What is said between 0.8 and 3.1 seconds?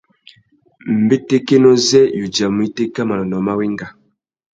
Mbétékénô zê udzanamú itéka